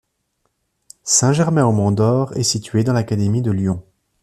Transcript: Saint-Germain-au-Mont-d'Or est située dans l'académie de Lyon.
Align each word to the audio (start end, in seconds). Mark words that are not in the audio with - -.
Saint-Germain-au-Mont-d'Or 1.03 2.35
est 2.35 2.41
située 2.41 2.83
dans 2.83 2.93
l'académie 2.93 3.43
de 3.43 3.51
Lyon. 3.51 3.83